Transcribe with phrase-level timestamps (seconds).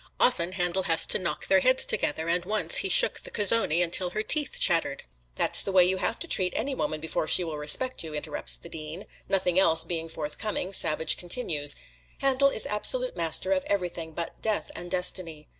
[0.19, 4.09] Often Handel has to knock their heads together, and once he shook the Cuzzoni until
[4.09, 5.03] her teeth chattered."
[5.35, 8.57] "That's the way you have to treat any woman before she will respect you," interrupts
[8.57, 9.05] the Dean.
[9.29, 11.75] Nothing else being forthcoming, Savage continues:
[12.19, 15.47] "Handel is absolute master of everything but Death and Destiny.